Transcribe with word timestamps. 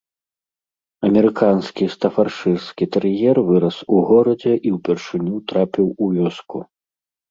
Амерыканскі 1.07 1.83
стафардшырскі 1.97 2.83
тэр'ер 2.97 3.37
вырас 3.53 3.77
у 3.93 4.03
горадзе 4.11 4.53
і 4.59 4.69
ўпершыню 4.81 5.35
трапіў 5.51 5.87
у 6.03 6.15
вёску. 6.21 6.57